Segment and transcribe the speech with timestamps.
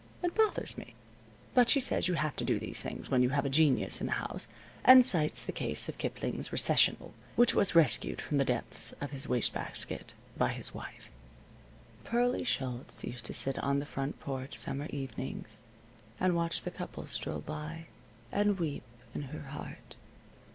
[0.23, 0.95] It bothers me.
[1.53, 4.07] But she says you have to do these things when you have a genius in
[4.07, 4.47] the house,
[4.83, 9.27] and cites the case of Kipling's "Recessional," which was rescued from the depths of his
[9.27, 11.11] wastebasket by his wife.)
[12.03, 15.61] Pearlie Schultz used to sit on the front porch summer evenings
[16.19, 17.85] and watch the couples stroll by,
[18.31, 18.81] and weep
[19.13, 19.97] in her heart.